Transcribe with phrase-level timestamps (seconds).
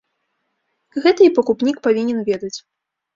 [1.05, 2.51] Гэта і пакупнік павінен ведаць.